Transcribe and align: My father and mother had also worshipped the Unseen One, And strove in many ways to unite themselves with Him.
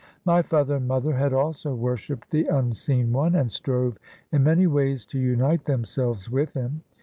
My 0.25 0.41
father 0.41 0.77
and 0.77 0.87
mother 0.87 1.13
had 1.13 1.31
also 1.31 1.75
worshipped 1.75 2.31
the 2.31 2.47
Unseen 2.47 3.13
One, 3.13 3.35
And 3.35 3.51
strove 3.51 3.99
in 4.31 4.43
many 4.43 4.65
ways 4.65 5.05
to 5.05 5.19
unite 5.19 5.65
themselves 5.65 6.27
with 6.27 6.53
Him. 6.53 6.81